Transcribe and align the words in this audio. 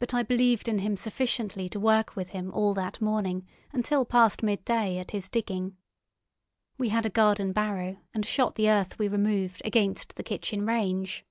But 0.00 0.12
I 0.12 0.24
believed 0.24 0.66
in 0.66 0.80
him 0.80 0.96
sufficiently 0.96 1.68
to 1.68 1.78
work 1.78 2.16
with 2.16 2.30
him 2.30 2.50
all 2.52 2.74
that 2.74 3.00
morning 3.00 3.46
until 3.72 4.04
past 4.04 4.42
midday 4.42 4.98
at 4.98 5.12
his 5.12 5.28
digging. 5.28 5.76
We 6.78 6.88
had 6.88 7.06
a 7.06 7.10
garden 7.10 7.52
barrow 7.52 7.98
and 8.12 8.26
shot 8.26 8.56
the 8.56 8.68
earth 8.68 8.98
we 8.98 9.06
removed 9.06 9.62
against 9.64 10.16
the 10.16 10.24
kitchen 10.24 10.66
range. 10.66 11.24